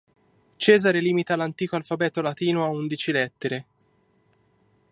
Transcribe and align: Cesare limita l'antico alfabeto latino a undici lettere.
Cesare 0.55 0.99
limita 0.99 1.35
l'antico 1.35 1.75
alfabeto 1.75 2.23
latino 2.23 2.65
a 2.65 2.69
undici 2.69 3.11
lettere. 3.11 3.67